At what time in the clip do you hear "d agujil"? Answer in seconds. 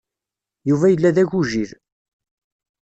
1.15-1.71